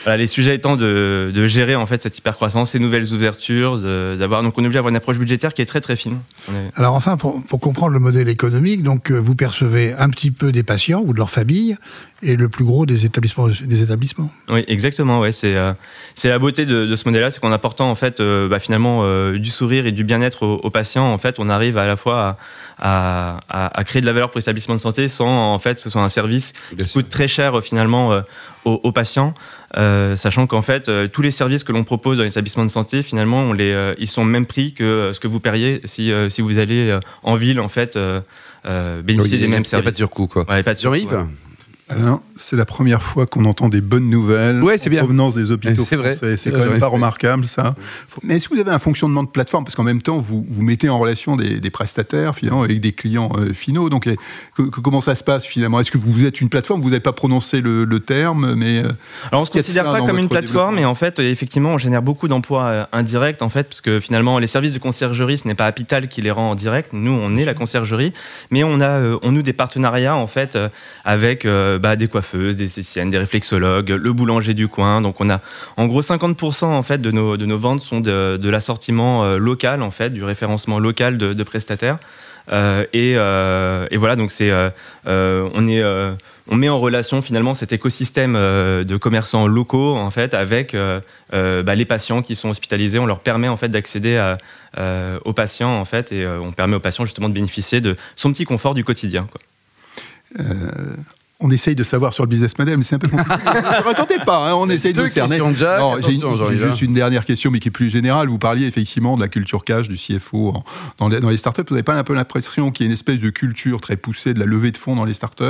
Voilà, 0.04 0.16
les 0.16 0.26
sujets 0.26 0.54
étant 0.54 0.76
de, 0.76 1.30
de 1.34 1.46
gérer 1.46 1.74
en 1.76 1.86
fait 1.86 2.02
cette 2.02 2.16
hypercroissance, 2.18 2.70
ces 2.70 2.78
nouvelles 2.78 3.12
ouvertures, 3.12 3.78
d'avoir 3.78 4.42
donc 4.42 4.56
on 4.56 4.62
est 4.62 4.66
obligé 4.66 4.78
d'avoir 4.78 4.90
une 4.90 4.96
approche 4.96 5.18
budgétaire 5.18 5.54
qui 5.54 5.62
est 5.62 5.66
très 5.66 5.80
très 5.80 5.96
fine. 5.96 6.18
Est- 6.48 6.52
Alors 6.76 6.94
enfin, 6.94 7.16
pour, 7.16 7.44
pour 7.46 7.60
comprendre 7.60 7.92
le 7.92 7.98
modèle 8.00 8.28
économique, 8.28 8.82
donc 8.82 9.10
euh, 9.10 9.18
vous 9.18 9.34
percevez 9.34 9.92
un 9.98 10.08
petit 10.10 10.30
peu 10.30 10.52
des 10.52 10.62
patients 10.62 11.02
ou 11.04 11.12
de 11.12 11.18
leur 11.18 11.30
famille 11.30 11.76
et 12.22 12.36
le 12.36 12.48
plus 12.50 12.64
gros 12.64 12.84
des 12.86 13.04
établissements. 13.06 13.48
Des 13.48 13.82
établissements. 13.82 14.30
Oui, 14.50 14.64
exactement. 14.68 15.20
Ouais, 15.20 15.32
c'est 15.32 15.54
euh, 15.54 15.72
c'est 16.14 16.28
la 16.28 16.38
beauté 16.38 16.66
de, 16.66 16.84
de 16.86 16.96
ce 16.96 17.04
modèle-là, 17.06 17.30
c'est 17.30 17.40
qu'en 17.40 17.52
apportant 17.52 17.90
en 17.90 17.94
fait 17.94 18.20
euh, 18.20 18.48
bah, 18.48 18.58
finalement 18.58 19.00
euh, 19.04 19.38
du 19.38 19.50
sourire 19.50 19.86
et 19.86 19.92
du 19.92 20.04
bien-être 20.04 20.42
aux, 20.44 20.56
aux 20.56 20.70
patients, 20.70 21.06
en 21.10 21.18
fait, 21.18 21.36
on 21.38 21.48
arrive 21.48 21.78
à 21.78 21.86
la 21.86 21.96
fois 21.96 22.20
à, 22.20 22.36
à- 22.78 23.40
à- 23.66 23.78
à 23.78 23.84
créer 23.84 24.00
de 24.02 24.06
la 24.06 24.12
valeur 24.12 24.30
pour 24.30 24.38
l'établissement 24.38 24.74
de 24.74 24.80
santé 24.80 25.08
sans 25.08 25.52
en 25.54 25.58
fait 25.58 25.74
que 25.76 25.80
ce 25.80 25.90
soit 25.90 26.02
un 26.02 26.08
service 26.08 26.52
Bien 26.72 26.84
qui 26.84 26.90
sûr. 26.90 27.00
coûte 27.00 27.10
très 27.10 27.28
cher 27.28 27.62
finalement 27.62 28.12
euh, 28.12 28.20
aux, 28.64 28.80
aux 28.82 28.92
patients, 28.92 29.34
euh, 29.76 30.16
sachant 30.16 30.46
qu'en 30.46 30.62
fait 30.62 30.88
euh, 30.88 31.08
tous 31.08 31.22
les 31.22 31.30
services 31.30 31.64
que 31.64 31.72
l'on 31.72 31.84
propose 31.84 32.18
dans 32.18 32.24
l'établissement 32.24 32.64
de 32.64 32.70
santé, 32.70 33.02
finalement, 33.02 33.40
on 33.42 33.52
les, 33.52 33.72
euh, 33.72 33.94
ils 33.98 34.08
sont 34.08 34.22
au 34.22 34.26
même 34.26 34.46
prix 34.46 34.74
que 34.74 34.84
euh, 34.84 35.14
ce 35.14 35.20
que 35.20 35.28
vous 35.28 35.40
paieriez 35.40 35.80
si, 35.84 36.12
euh, 36.12 36.28
si 36.28 36.42
vous 36.42 36.58
allez 36.58 36.90
euh, 36.90 37.00
en 37.22 37.36
ville 37.36 37.60
en 37.60 37.68
fait 37.68 37.96
euh, 37.96 38.20
euh, 38.66 39.02
bénéficier 39.02 39.38
Il 39.38 39.40
des 39.42 39.48
mêmes 39.48 39.62
Il 39.64 39.74
n'y 39.74 39.80
a 39.80 39.82
pas 39.82 39.90
de 39.90 39.96
services. 39.96 39.96
surcoût, 39.96 40.26
quoi. 40.26 40.44
Ouais, 40.48 40.62
pas 40.62 40.74
de 40.74 40.78
surcoût. 40.78 40.96
Alain, 41.90 42.20
c'est 42.36 42.54
la 42.56 42.64
première 42.64 43.02
fois 43.02 43.26
qu'on 43.26 43.44
entend 43.44 43.68
des 43.68 43.80
bonnes 43.80 44.08
nouvelles 44.08 44.62
Ouais, 44.62 44.76
en 44.80 44.90
bien. 44.90 45.00
provenance 45.00 45.34
des 45.34 45.50
hôpitaux 45.50 45.84
C'est 45.88 45.96
vrai. 45.96 46.14
C'est 46.14 46.50
quand 46.52 46.58
même 46.58 46.78
pas 46.78 46.86
remarquable, 46.86 47.44
ça. 47.46 47.74
Mais 48.22 48.36
est-ce 48.36 48.48
que 48.48 48.54
vous 48.54 48.60
avez 48.60 48.70
un 48.70 48.78
fonctionnement 48.78 49.22
de 49.24 49.28
plateforme? 49.28 49.64
Parce 49.64 49.74
qu'en 49.74 49.82
même 49.82 50.00
temps, 50.00 50.18
vous, 50.18 50.46
vous 50.48 50.62
mettez 50.62 50.88
en 50.88 50.98
relation 50.98 51.34
des, 51.36 51.58
des 51.58 51.70
prestataires, 51.70 52.34
finalement, 52.36 52.62
avec 52.62 52.80
des 52.80 52.92
clients 52.92 53.30
euh, 53.36 53.52
finaux. 53.52 53.90
Donc, 53.90 54.06
eh, 54.06 54.16
que- 54.56 54.62
que- 54.62 54.80
comment 54.80 55.00
ça 55.00 55.14
se 55.16 55.24
passe, 55.24 55.44
finalement? 55.44 55.80
Est-ce 55.80 55.90
que 55.90 55.98
vous 55.98 56.24
êtes 56.24 56.40
une 56.40 56.48
plateforme? 56.48 56.80
Vous 56.80 56.90
n'avez 56.90 57.00
pas 57.00 57.12
prononcé 57.12 57.60
le, 57.60 57.84
le 57.84 58.00
terme, 58.00 58.54
mais... 58.54 58.84
euh, 58.84 58.92
Alors 59.32 59.42
on 59.42 59.44
se 59.44 59.50
a 59.50 59.54
de 59.54 59.58
considère 59.58 59.84
pas 59.90 60.00
comme 60.02 60.18
une 60.18 60.28
plateforme, 60.28 60.78
et 60.78 60.84
en 60.84 60.94
fait, 60.94 61.18
euh, 61.18 61.22
effectivement, 61.30 61.70
on 61.70 61.78
génère 61.78 62.02
beaucoup 62.02 62.28
d'emplois 62.28 62.88
indirects, 62.92 63.42
en 63.42 63.48
fait, 63.48 63.64
parce 63.64 63.80
que 63.80 63.98
finalement, 64.00 64.38
les 64.38 64.46
services 64.46 64.72
de 64.72 64.78
conciergerie, 64.78 65.38
ce 65.38 65.48
n'est 65.48 65.54
pas 65.54 65.66
Apital 65.66 66.06
qui 66.08 66.22
les 66.22 66.30
rend 66.30 66.50
en 66.50 66.54
direct. 66.54 66.92
Nous, 66.92 67.10
on 67.12 67.36
est 67.36 67.44
la 67.44 67.54
conciergerie, 67.54 68.12
mais 68.50 68.62
on 68.64 68.80
a, 68.80 68.86
euh, 68.88 69.16
on 69.22 69.32
noue 69.32 69.42
des 69.42 69.52
partenariats, 69.52 70.14
en 70.16 70.26
fait, 70.28 70.56
avec 71.04 71.44
des 71.96 72.08
coiffeuses, 72.08 72.56
des 72.56 72.66
esthéticiennes, 72.66 73.10
des 73.10 73.18
réflexologues, 73.18 73.90
le 73.90 74.12
boulanger 74.12 74.54
du 74.54 74.68
coin. 74.68 75.00
Donc, 75.00 75.20
on 75.20 75.30
a, 75.30 75.40
en 75.76 75.86
gros, 75.86 76.02
50% 76.02 76.64
en 76.64 76.82
fait 76.82 76.98
de 76.98 77.10
nos 77.10 77.36
de 77.36 77.46
nos 77.46 77.58
ventes 77.58 77.82
sont 77.82 78.00
de, 78.00 78.48
l'assortiment 78.48 79.24
euh, 79.24 79.38
local, 79.38 79.82
en 79.82 79.90
fait, 79.90 80.10
du 80.10 80.24
référencement 80.24 80.78
local 80.78 81.18
de, 81.18 81.32
de 81.32 81.42
prestataires. 81.42 81.98
Euh, 82.52 82.84
et, 82.92 83.12
euh, 83.16 83.86
et 83.90 83.96
voilà, 83.96 84.16
donc 84.16 84.30
c'est, 84.30 84.52
on 85.04 85.68
est, 85.68 85.84
on 86.48 86.56
met 86.56 86.68
en 86.68 86.80
relation 86.80 87.22
finalement 87.22 87.54
cet 87.54 87.72
écosystème 87.72 88.34
de 88.34 88.96
commerçants 88.96 89.46
locaux 89.46 89.94
en 89.96 90.10
fait 90.10 90.34
avec 90.34 90.74
bah, 91.32 91.74
les 91.74 91.84
patients 91.84 92.22
qui 92.22 92.34
sont 92.34 92.50
hospitalisés. 92.50 92.98
On 92.98 93.06
leur 93.06 93.20
permet 93.20 93.48
en 93.48 93.56
fait 93.56 93.68
d'accéder 93.68 94.34
aux 95.24 95.32
patients 95.32 95.78
en 95.78 95.84
fait 95.84 96.12
et 96.12 96.26
on 96.26 96.52
permet 96.52 96.76
aux 96.76 96.80
patients 96.80 97.04
justement 97.04 97.28
de 97.28 97.34
bénéficier 97.34 97.80
de 97.80 97.96
son 98.16 98.32
petit 98.32 98.44
confort 98.44 98.74
du 98.74 98.84
quotidien. 98.84 99.28
Euh, 101.40 101.46
on 101.46 101.50
essaye 101.50 101.74
de 101.74 101.82
savoir 101.84 102.12
sur 102.12 102.24
le 102.24 102.28
business 102.28 102.58
model, 102.58 102.76
mais 102.76 102.82
c'est 102.82 102.96
un 102.96 102.98
peu 102.98 103.08
compliqué. 103.08 103.30
Ne 103.80 103.84
racontez 103.84 104.18
pas, 104.24 104.50
hein, 104.50 104.54
on 104.54 104.68
essaye 104.68 104.92
de 104.92 105.02
vous 105.02 105.08
cerner. 105.08 105.38
Jacques. 105.54 105.80
Non, 105.80 105.96
j'ai 106.00 106.14
une- 106.14 106.56
juste 106.56 106.82
une 106.82 106.94
dernière 106.94 107.24
question, 107.24 107.50
mais 107.50 107.60
qui 107.60 107.68
est 107.68 107.72
plus 107.72 107.90
générale. 107.90 108.28
Vous 108.28 108.38
parliez 108.38 108.66
effectivement 108.66 109.16
de 109.16 109.22
la 109.22 109.28
culture 109.28 109.64
cash 109.64 109.88
du 109.88 109.96
CFO 109.96 110.48
en- 110.48 110.64
dans, 110.98 111.08
les, 111.08 111.20
dans 111.20 111.30
les 111.30 111.36
startups. 111.36 111.62
Vous 111.68 111.74
n'avez 111.74 111.82
pas 111.82 111.94
un 111.94 112.04
peu 112.04 112.14
l'impression 112.14 112.70
qu'il 112.70 112.84
y 112.84 112.86
a 112.86 112.88
une 112.88 112.92
espèce 112.94 113.20
de 113.20 113.30
culture 113.30 113.80
très 113.80 113.96
poussée 113.96 114.34
de 114.34 114.40
la 114.40 114.46
levée 114.46 114.70
de 114.70 114.76
fonds 114.76 114.96
dans 114.96 115.04
les 115.04 115.14
startups? 115.14 115.44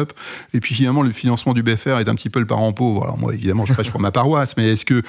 Et 0.55 0.61
puis 0.61 0.75
finalement, 0.75 1.03
le 1.03 1.13
financement 1.13 1.55
du 1.55 1.63
BFR 1.63 1.99
est 2.01 2.09
un 2.09 2.15
petit 2.15 2.31
peu 2.31 2.41
le 2.41 2.47
parent 2.47 2.73
pauvre. 2.73 3.03
Alors 3.05 3.19
moi, 3.19 3.33
évidemment, 3.35 3.67
je 3.67 3.73
prêche 3.73 3.91
pour 3.91 4.01
ma 4.01 4.11
paroisse, 4.13 4.57
mais 4.57 4.73
est-ce 4.73 4.85
que 4.85 5.03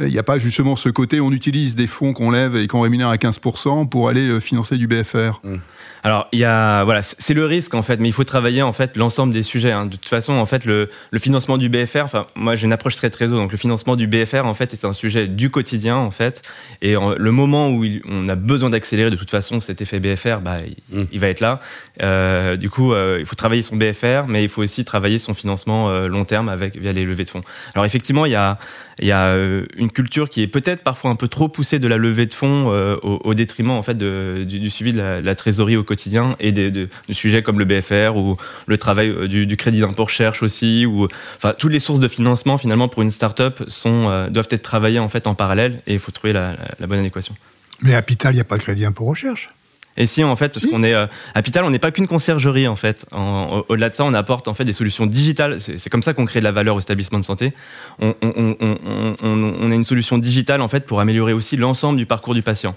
il 0.00 0.06
n'y 0.06 0.18
a 0.18 0.22
pas 0.22 0.38
justement 0.38 0.74
ce 0.74 0.88
côté, 0.88 1.20
on 1.20 1.32
utilise 1.32 1.74
des 1.76 1.86
fonds 1.86 2.14
qu'on 2.14 2.30
lève 2.30 2.56
et 2.56 2.66
qu'on 2.66 2.80
rémunère 2.80 3.08
à 3.08 3.16
15% 3.16 3.88
pour 3.90 4.08
aller 4.08 4.26
euh, 4.26 4.40
financer 4.40 4.78
du 4.78 4.86
BFR. 4.86 5.40
Mmh. 5.44 5.56
Alors, 6.02 6.28
il 6.32 6.38
y 6.38 6.44
a, 6.46 6.82
voilà, 6.84 7.02
c'est 7.02 7.34
le 7.34 7.44
risque 7.44 7.74
en 7.74 7.82
fait, 7.82 8.00
mais 8.00 8.08
il 8.08 8.12
faut 8.12 8.24
travailler 8.24 8.62
en 8.62 8.72
fait 8.72 8.96
l'ensemble 8.96 9.34
des 9.34 9.42
sujets. 9.42 9.70
Hein. 9.70 9.84
De 9.84 9.96
toute 9.96 10.08
façon, 10.08 10.21
en 10.28 10.46
fait, 10.46 10.64
le, 10.64 10.90
le 11.10 11.18
financement 11.18 11.58
du 11.58 11.68
BFR, 11.68 12.04
enfin, 12.04 12.26
moi 12.34 12.56
j'ai 12.56 12.66
une 12.66 12.72
approche 12.72 12.96
très 12.96 13.10
trésor, 13.10 13.38
donc 13.38 13.52
le 13.52 13.58
financement 13.58 13.96
du 13.96 14.06
BFR 14.06 14.44
en 14.44 14.54
fait, 14.54 14.74
c'est 14.74 14.86
un 14.86 14.92
sujet 14.92 15.28
du 15.28 15.50
quotidien 15.50 15.96
en 15.96 16.10
fait, 16.10 16.42
et 16.80 16.94
le 16.94 17.30
moment 17.30 17.70
où 17.70 17.84
on 18.08 18.28
a 18.28 18.34
besoin 18.34 18.70
d'accélérer, 18.70 19.10
de 19.10 19.16
toute 19.16 19.30
façon, 19.30 19.60
cet 19.60 19.80
effet 19.80 20.00
BFR, 20.00 20.40
bah, 20.40 20.58
il, 20.90 20.98
mmh. 20.98 21.18
va 21.18 21.28
être 21.28 21.40
là. 21.40 21.60
Euh, 22.02 22.56
du 22.56 22.70
coup, 22.70 22.92
euh, 22.92 23.18
il 23.20 23.26
faut 23.26 23.36
travailler 23.36 23.62
son 23.62 23.76
BFR, 23.76 24.26
mais 24.28 24.42
il 24.42 24.48
faut 24.48 24.62
aussi 24.62 24.84
travailler 24.84 25.18
son 25.18 25.34
financement 25.34 25.90
euh, 25.90 26.08
long 26.08 26.24
terme 26.24 26.48
avec 26.48 26.76
via 26.76 26.92
les 26.92 27.04
levées 27.04 27.24
de 27.24 27.30
fonds. 27.30 27.42
Alors 27.74 27.84
effectivement, 27.84 28.26
il 28.26 28.32
y 28.32 28.36
a, 28.36 28.58
il 29.00 29.06
y 29.06 29.12
a 29.12 29.36
une 29.76 29.90
culture 29.90 30.28
qui 30.28 30.42
est 30.42 30.46
peut-être 30.46 30.82
parfois 30.82 31.10
un 31.10 31.16
peu 31.16 31.28
trop 31.28 31.48
poussée 31.48 31.78
de 31.78 31.88
la 31.88 31.96
levée 31.96 32.26
de 32.26 32.34
fonds 32.34 32.68
au, 33.02 33.34
détriment 33.34 33.70
en 33.70 33.82
fait 33.82 33.96
de, 33.96 34.44
du, 34.46 34.70
suivi 34.70 34.92
de 34.92 35.00
la, 35.00 35.34
trésorerie 35.34 35.76
au 35.76 35.82
quotidien 35.82 36.36
et 36.40 36.52
des, 36.52 36.70
de, 36.70 36.88
sujets 37.10 37.42
comme 37.42 37.58
le 37.58 37.64
BFR 37.64 38.16
ou 38.16 38.36
le 38.66 38.78
travail 38.78 39.08
euh, 39.08 39.28
du, 39.28 39.56
crédit 39.56 39.80
d'impôt 39.80 40.02
recherche 40.12 40.42
aussi 40.42 40.86
ou 40.86 41.08
enfin 41.36 41.54
toutes 41.58 41.72
les 41.72 41.80
sources 41.80 42.00
de 42.00 42.08
financement 42.08 42.58
finalement 42.58 42.88
pour 42.88 43.02
une 43.02 43.10
start-up 43.10 43.62
sont 43.68 44.28
doivent 44.30 44.48
être 44.50 44.62
travaillées 44.62 44.98
en 44.98 45.08
fait 45.08 45.26
en 45.26 45.34
parallèle 45.34 45.82
et 45.86 45.94
il 45.94 45.98
faut 45.98 46.12
trouver 46.12 46.32
la, 46.32 46.54
la 46.78 46.86
bonne 46.86 46.98
adéquation. 46.98 47.34
Mais 47.82 47.94
à 47.94 48.02
Pital, 48.02 48.32
il 48.32 48.36
n'y 48.36 48.40
a 48.40 48.44
pas 48.44 48.58
de 48.58 48.62
crédit 48.62 48.82
d'impôt 48.82 49.06
recherche? 49.06 49.50
Et 49.96 50.06
si 50.06 50.24
en 50.24 50.36
fait, 50.36 50.52
parce 50.52 50.66
qu'on 50.66 50.82
est 50.82 50.94
à 50.94 51.42
Pital, 51.42 51.64
on 51.64 51.70
n'est 51.70 51.78
pas 51.78 51.90
qu'une 51.90 52.06
conciergerie 52.06 52.66
en 52.66 52.76
fait. 52.76 53.04
Au-delà 53.12 53.90
de 53.90 53.94
ça, 53.94 54.04
on 54.04 54.14
apporte 54.14 54.48
en 54.48 54.54
fait 54.54 54.64
des 54.64 54.72
solutions 54.72 55.06
digitales. 55.06 55.60
C'est 55.60 55.90
comme 55.90 56.02
ça 56.02 56.14
qu'on 56.14 56.24
crée 56.24 56.38
de 56.38 56.44
la 56.44 56.52
valeur 56.52 56.76
au 56.76 56.80
établissement 56.80 57.18
de 57.18 57.24
santé. 57.24 57.52
On, 57.98 58.14
on, 58.22 59.70
a 59.70 59.74
une 59.74 59.84
solution 59.84 60.18
digitale 60.18 60.62
en 60.62 60.68
fait 60.68 60.86
pour 60.86 61.00
améliorer 61.00 61.32
aussi 61.32 61.56
l'ensemble 61.56 61.98
du 61.98 62.06
parcours 62.06 62.34
du 62.34 62.42
patient. 62.42 62.74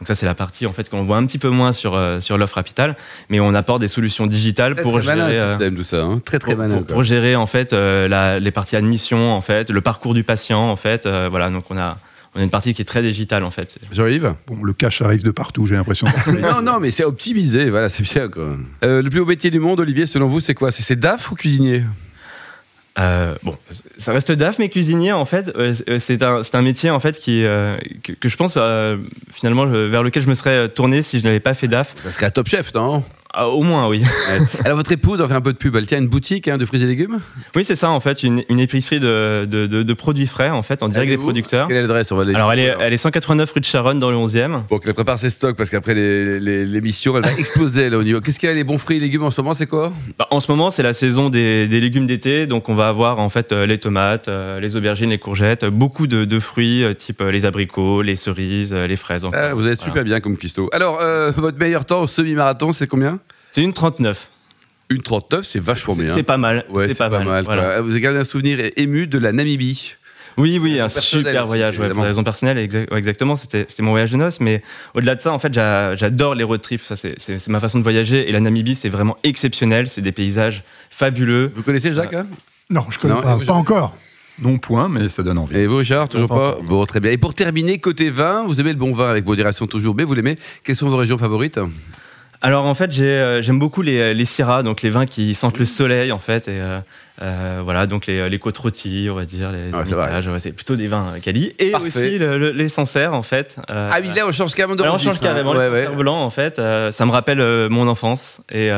Donc 0.00 0.08
ça, 0.08 0.14
c'est 0.14 0.26
la 0.26 0.34
partie 0.34 0.66
en 0.66 0.72
fait 0.72 0.90
qu'on 0.90 1.02
voit 1.04 1.16
un 1.16 1.24
petit 1.26 1.38
peu 1.38 1.48
moins 1.48 1.72
sur 1.72 1.94
euh, 1.94 2.20
sur 2.20 2.36
l'offre 2.36 2.60
Pital, 2.60 2.96
mais 3.30 3.40
on 3.40 3.54
apporte 3.54 3.80
des 3.80 3.88
solutions 3.88 4.26
digitales 4.26 4.74
très, 4.74 4.82
pour 4.82 4.92
très 4.92 5.02
gérer 5.02 5.16
malin, 5.16 5.50
système, 5.50 5.76
tout 5.76 5.82
ça, 5.82 6.02
hein. 6.02 6.20
très 6.24 6.38
très 6.38 6.52
pour, 6.52 6.64
malin, 6.64 6.82
pour, 6.82 7.02
gérer 7.02 7.34
en 7.34 7.46
fait 7.46 7.72
euh, 7.72 8.06
la, 8.06 8.38
les 8.38 8.50
parties 8.50 8.76
admission 8.76 9.32
en 9.32 9.40
fait, 9.40 9.70
le 9.70 9.80
parcours 9.80 10.12
du 10.12 10.22
patient 10.22 10.70
en 10.70 10.76
fait. 10.76 11.06
Euh, 11.06 11.28
voilà, 11.30 11.48
donc 11.48 11.64
on 11.70 11.78
a 11.78 11.96
on 12.34 12.40
a 12.40 12.42
une 12.42 12.50
partie 12.50 12.74
qui 12.74 12.82
est 12.82 12.86
très 12.86 13.00
digitale 13.00 13.44
en 13.44 13.50
fait. 13.50 13.78
Jean-Yves? 13.90 14.34
Bon, 14.46 14.62
le 14.62 14.74
cash 14.74 15.00
arrive 15.00 15.22
de 15.22 15.30
partout, 15.30 15.64
j'ai 15.64 15.76
l'impression. 15.76 16.06
non, 16.42 16.60
non, 16.60 16.78
mais 16.80 16.90
c'est 16.90 17.04
optimisé, 17.04 17.70
voilà, 17.70 17.88
c'est 17.88 18.02
bien 18.02 18.28
quoi. 18.28 18.58
Euh, 18.84 19.00
le 19.00 19.08
plus 19.08 19.20
beau 19.20 19.26
métier 19.26 19.50
du 19.50 19.60
monde, 19.60 19.80
Olivier, 19.80 20.04
selon 20.04 20.26
vous, 20.26 20.40
c'est 20.40 20.54
quoi? 20.54 20.70
C'est 20.70 20.96
DAF 20.96 21.32
ou 21.32 21.34
cuisinier? 21.34 21.82
Euh, 22.98 23.34
bon, 23.42 23.56
ça 23.98 24.12
reste 24.12 24.32
DAF, 24.32 24.58
mais 24.58 24.68
cuisinier, 24.68 25.12
en 25.12 25.24
fait, 25.24 25.54
euh, 25.56 25.74
c'est 25.98 26.22
un, 26.22 26.42
un, 26.50 26.62
métier 26.62 26.90
en 26.90 27.00
fait 27.00 27.18
qui, 27.18 27.42
que, 27.42 28.12
que, 28.12 28.28
je 28.28 28.36
pense 28.36 28.58
finalement 29.32 29.66
vers 29.66 30.02
lequel 30.02 30.22
je 30.22 30.28
me 30.28 30.34
serais 30.34 30.68
tourné 30.68 31.02
si 31.02 31.18
je 31.18 31.24
n'avais 31.24 31.40
pas 31.40 31.54
fait 31.54 31.68
DAF. 31.68 31.94
Ça 32.00 32.10
serait 32.10 32.26
un 32.26 32.30
top 32.30 32.48
chef, 32.48 32.72
non? 32.74 33.04
Ah, 33.38 33.48
au 33.48 33.60
moins, 33.60 33.86
oui. 33.86 34.02
Alors, 34.64 34.78
votre 34.78 34.92
épouse, 34.92 35.20
on 35.20 35.28
fait 35.28 35.34
un 35.34 35.42
peu 35.42 35.52
de 35.52 35.58
pub, 35.58 35.76
elle 35.76 35.86
tient 35.86 35.98
une 35.98 36.08
boutique 36.08 36.48
hein, 36.48 36.56
de 36.56 36.64
fruits 36.64 36.82
et 36.82 36.86
légumes? 36.86 37.20
Oui, 37.54 37.66
c'est 37.66 37.76
ça, 37.76 37.90
en 37.90 38.00
fait, 38.00 38.22
une, 38.22 38.42
épicerie 38.48 38.98
de, 38.98 39.44
de, 39.44 39.92
produits 39.92 40.26
frais, 40.26 40.48
en 40.48 40.62
fait, 40.62 40.82
en 40.82 40.88
direct 40.88 41.10
des 41.10 41.18
producteurs. 41.18 41.68
Quelle 41.68 41.76
est 41.76 41.82
l'adresse 41.82 42.10
on 42.12 42.16
va 42.16 42.22
Alors, 42.22 42.50
elle 42.54 42.60
est, 42.60 42.74
elle 42.80 42.94
est 42.94 42.96
189 42.96 43.52
rue 43.52 43.60
de 43.60 43.66
Charonne, 43.66 44.00
dans 44.00 44.10
le 44.10 44.16
11e. 44.16 44.62
Bon, 44.70 44.80
elle 44.82 44.94
prépare 44.94 45.18
ses 45.18 45.28
stocks, 45.28 45.54
parce 45.54 45.68
qu'après 45.68 45.94
l'émission, 45.94 47.14
elle 47.18 47.24
va 47.24 47.32
exploser 47.38 47.90
là, 47.90 47.98
au 47.98 48.02
niveau. 48.02 48.22
Qu'est-ce 48.22 48.40
qu'il 48.40 48.48
y 48.48 48.52
a, 48.52 48.54
les 48.54 48.64
bons 48.64 48.78
fruits 48.78 48.96
et 48.96 49.00
légumes 49.00 49.24
en 49.24 49.30
ce 49.30 49.42
moment, 49.42 49.52
c'est 49.52 49.66
quoi? 49.66 49.92
Bah, 50.18 50.28
En 50.30 50.40
ce 50.40 50.50
moment, 50.50 50.70
c'est 50.70 50.82
la 50.82 50.94
saison 50.94 51.28
des, 51.28 51.68
des 51.68 51.80
légumes 51.80 52.06
d'été, 52.06 52.46
donc 52.46 52.70
on 52.70 52.74
va 52.74 52.88
avoir, 52.88 53.18
en 53.18 53.28
fait, 53.28 53.52
euh, 53.52 53.66
les 53.66 53.76
tomates, 53.76 54.28
euh, 54.28 54.60
les 54.60 54.76
aubergines, 54.76 55.10
les 55.10 55.18
courgettes, 55.18 55.66
beaucoup 55.66 56.06
de, 56.06 56.38
fruits, 56.38 56.84
euh, 56.84 56.94
type 56.94 57.20
les 57.20 57.44
abricots, 57.44 58.00
les 58.00 58.16
cerises, 58.16 58.72
les 58.72 58.96
fraises. 58.96 59.26
Ah, 59.34 59.52
vous 59.52 59.66
êtes 59.66 59.82
super 59.82 60.04
bien 60.04 60.20
comme 60.20 60.38
cuistot. 60.38 60.70
Alors, 60.72 61.00
votre 61.36 61.58
meilleur 61.58 61.84
temps 61.84 62.00
au 62.00 62.06
semi-marathon, 62.06 62.72
c'est 62.72 62.86
combien? 62.86 63.18
C'est 63.56 63.62
une 63.62 63.72
39. 63.72 64.28
Une 64.90 65.00
39, 65.00 65.46
c'est 65.46 65.60
vachement 65.60 65.94
bien. 65.94 66.12
C'est 66.12 66.22
pas 66.22 66.36
mal. 66.36 66.66
Ouais, 66.68 66.88
c'est 66.88 66.94
pas, 66.94 67.08
mal. 67.08 67.42
Vous 67.82 67.90
avez 67.90 68.00
gardé 68.02 68.18
un 68.18 68.24
souvenir 68.24 68.58
ému 68.76 69.06
de 69.06 69.18
la 69.18 69.32
Namibie 69.32 69.94
oui, 70.36 70.58
oui, 70.58 70.78
un 70.78 70.90
super 70.90 71.46
voyage, 71.46 71.78
pour 71.78 71.86
des 71.88 72.00
raisons 72.02 72.22
personnelles, 72.22 72.58
exactement. 72.58 73.34
C'était 73.34 73.66
mon 73.80 73.92
voyage 73.92 74.10
de 74.10 74.18
noces, 74.18 74.40
mais 74.40 74.62
au-delà 74.92 75.14
de 75.14 75.22
ça, 75.22 75.32
en 75.32 75.38
fait, 75.38 75.54
j'adore 75.54 76.34
les 76.34 76.44
road 76.44 76.60
trips. 76.60 76.82
C'est 77.16 77.48
ma 77.48 77.58
façon 77.58 77.78
de 77.78 77.82
voyager. 77.82 78.28
Et 78.28 78.32
la 78.32 78.40
Namibie, 78.40 78.74
c'est 78.74 78.90
vraiment 78.90 79.16
exceptionnel. 79.24 79.88
C'est 79.88 80.02
des 80.02 80.12
paysages 80.12 80.62
fabuleux. 80.90 81.50
Vous 81.56 81.62
connaissez 81.62 81.92
Jacques 81.92 82.12
hein? 82.12 82.26
Non, 82.68 82.84
je 82.90 82.98
connais 82.98 83.14
pas. 83.14 83.38
Pas 83.38 83.54
encore. 83.54 83.96
Non 84.42 84.58
point, 84.58 84.90
mais 84.90 85.08
ça 85.08 85.22
donne 85.22 85.38
envie. 85.38 85.56
Et 85.56 85.66
vous, 85.66 85.78
Richard, 85.78 86.10
toujours 86.10 86.28
pas, 86.28 86.58
Bon, 86.62 86.84
très 86.84 87.00
bien. 87.00 87.10
Et 87.10 87.16
pour 87.16 87.32
terminer, 87.32 87.78
côté 87.78 88.10
vin, 88.10 88.44
vous 88.46 88.60
aimez 88.60 88.74
le 88.74 88.78
bon 88.78 88.92
vin 88.92 89.08
avec 89.08 89.24
modération 89.24 89.66
toujours, 89.66 89.94
mais 89.94 90.04
vous 90.04 90.12
l'aimez. 90.12 90.34
Quelles 90.62 90.76
sont 90.76 90.90
vos 90.90 90.98
régions 90.98 91.16
favorites? 91.16 91.58
Alors 92.46 92.66
en 92.66 92.76
fait, 92.76 92.96
euh, 93.00 93.42
j'aime 93.42 93.58
beaucoup 93.58 93.82
les, 93.82 94.14
les 94.14 94.24
Syrah, 94.24 94.62
donc 94.62 94.82
les 94.82 94.90
vins 94.90 95.04
qui 95.04 95.34
sentent 95.34 95.58
le 95.58 95.64
soleil 95.64 96.12
en 96.12 96.20
fait. 96.20 96.46
Et, 96.46 96.60
euh, 96.60 96.78
euh, 97.20 97.60
voilà, 97.64 97.88
donc 97.88 98.06
les, 98.06 98.30
les 98.30 98.38
côtes 98.38 98.56
rôties, 98.58 99.08
on 99.10 99.16
va 99.16 99.24
dire, 99.24 99.50
les 99.50 99.72
ouais, 99.72 100.38
c'est 100.38 100.52
plutôt 100.52 100.76
des 100.76 100.86
vins 100.86 101.14
quali. 101.20 101.54
Et 101.58 101.74
aussi 101.74 102.18
les 102.20 102.68
Sancerre 102.68 103.14
en 103.14 103.24
fait. 103.24 103.56
ah 103.66 103.98
oui, 104.00 104.12
là 104.14 104.28
on 104.28 104.32
change 104.32 104.54
carrément 104.54 104.76
de 104.76 104.82
On 104.84 104.96
change 104.96 105.18
carrément, 105.18 105.54
hein. 105.54 105.58
les 105.58 105.84
Sancerre 105.84 105.96
blancs 105.96 106.24
en 106.24 106.30
fait. 106.30 106.56
ça 106.56 107.04
me 107.04 107.10
rappelle 107.10 107.68
mon 107.68 107.88
enfance. 107.88 108.40
Et 108.52 108.70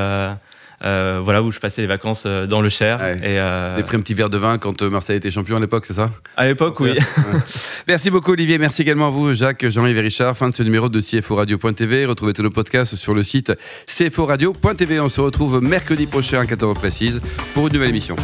euh, 0.85 1.21
voilà 1.23 1.43
où 1.43 1.51
je 1.51 1.59
passais 1.59 1.81
les 1.81 1.87
vacances 1.87 2.25
euh, 2.27 2.47
dans 2.47 2.61
le 2.61 2.69
Cher. 2.69 3.03
Et 3.03 3.39
euh... 3.41 3.75
Vous 3.77 3.83
pris 3.83 3.97
un 3.97 4.01
petit 4.01 4.15
verre 4.15 4.31
de 4.31 4.39
vin 4.39 4.59
quand 4.59 4.83
Marseille 4.83 5.17
était 5.17 5.31
champion 5.31 5.57
à 5.57 5.61
l'époque, 5.61 5.85
c'est 5.87 5.95
ça? 5.95 6.11
À 6.37 6.47
l'époque, 6.47 6.79
oui. 6.81 6.95
Merci 7.89 8.11
beaucoup 8.11 8.33
Olivier, 8.33 8.59
merci 8.59 8.83
également 8.83 9.09
à 9.09 9.11
vous 9.11 9.35
Jacques, 9.35 9.67
Jean-Yves 9.69 9.97
et 9.97 10.03
Richard. 10.03 10.37
Fin 10.37 10.51
de 10.51 10.55
ce 10.55 10.63
numéro 10.63 10.89
de 10.89 11.01
CFO 11.01 11.37
Radio.tv. 11.37 12.07
Retrouvez 12.07 12.33
tous 12.33 12.43
nos 12.43 12.51
podcasts 12.51 12.97
sur 12.97 13.15
le 13.15 13.23
site 13.23 13.53
CFO 13.87 14.27
Radio.tv. 14.27 15.01
On 15.01 15.09
se 15.09 15.21
retrouve 15.21 15.63
mercredi 15.63 16.07
prochain 16.07 16.41
à 16.41 16.45
14h 16.45 16.75
précise 16.75 17.21
pour 17.55 17.69
une 17.69 17.73
nouvelle 17.73 17.91
émission. 17.91 18.17